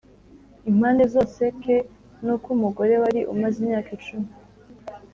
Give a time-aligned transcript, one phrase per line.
[0.69, 1.63] Impande zose k
[2.23, 4.29] nuko umugore wari umaze imyaka cumi